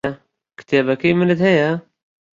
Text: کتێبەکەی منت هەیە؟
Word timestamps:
کتێبەکەی 0.57 1.11
منت 1.19 1.39
هەیە؟ 1.47 1.71